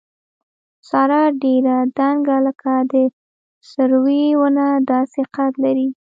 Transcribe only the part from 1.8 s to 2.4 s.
دنګه